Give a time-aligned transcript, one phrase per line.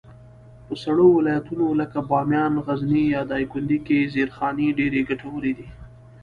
[0.65, 5.67] په سړو ولایتونو لکه بامیان، غزني، یا دایکنډي کي زېرخانې ډېرې ګټورې دي.